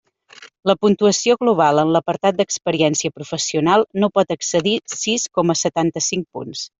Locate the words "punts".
6.39-6.65